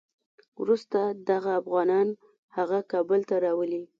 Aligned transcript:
وروسته 0.61 0.99
دغه 1.29 1.51
افغانان 1.61 2.07
هغه 2.55 2.79
کابل 2.91 3.19
ته 3.29 3.35
راولي. 3.43 3.81